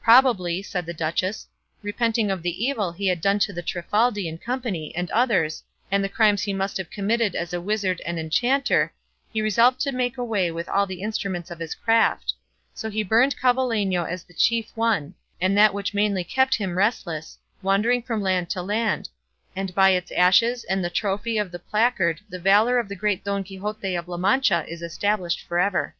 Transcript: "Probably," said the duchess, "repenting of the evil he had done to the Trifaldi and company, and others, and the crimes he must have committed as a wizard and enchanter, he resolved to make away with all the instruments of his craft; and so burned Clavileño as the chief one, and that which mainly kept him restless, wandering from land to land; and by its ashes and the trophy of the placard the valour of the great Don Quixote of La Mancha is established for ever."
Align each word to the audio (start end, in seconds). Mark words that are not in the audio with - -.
"Probably," 0.00 0.62
said 0.62 0.86
the 0.86 0.94
duchess, 0.94 1.46
"repenting 1.82 2.30
of 2.30 2.40
the 2.42 2.64
evil 2.64 2.92
he 2.92 3.08
had 3.08 3.20
done 3.20 3.38
to 3.40 3.52
the 3.52 3.62
Trifaldi 3.62 4.26
and 4.26 4.40
company, 4.40 4.90
and 4.96 5.10
others, 5.10 5.62
and 5.90 6.02
the 6.02 6.08
crimes 6.08 6.40
he 6.44 6.54
must 6.54 6.78
have 6.78 6.88
committed 6.88 7.34
as 7.34 7.52
a 7.52 7.60
wizard 7.60 8.00
and 8.06 8.18
enchanter, 8.18 8.90
he 9.30 9.42
resolved 9.42 9.78
to 9.80 9.92
make 9.92 10.16
away 10.16 10.50
with 10.50 10.66
all 10.70 10.86
the 10.86 11.02
instruments 11.02 11.50
of 11.50 11.58
his 11.58 11.74
craft; 11.74 12.32
and 12.82 12.94
so 12.94 13.04
burned 13.04 13.36
Clavileño 13.38 14.08
as 14.08 14.24
the 14.24 14.32
chief 14.32 14.72
one, 14.74 15.14
and 15.42 15.58
that 15.58 15.74
which 15.74 15.92
mainly 15.92 16.24
kept 16.24 16.54
him 16.56 16.78
restless, 16.78 17.36
wandering 17.60 18.02
from 18.02 18.22
land 18.22 18.48
to 18.48 18.62
land; 18.62 19.10
and 19.54 19.74
by 19.74 19.90
its 19.90 20.10
ashes 20.12 20.64
and 20.70 20.82
the 20.82 20.88
trophy 20.88 21.36
of 21.36 21.52
the 21.52 21.58
placard 21.58 22.22
the 22.30 22.40
valour 22.40 22.78
of 22.78 22.88
the 22.88 22.96
great 22.96 23.22
Don 23.22 23.44
Quixote 23.44 23.94
of 23.94 24.08
La 24.08 24.16
Mancha 24.16 24.64
is 24.66 24.80
established 24.80 25.44
for 25.46 25.58
ever." 25.58 25.94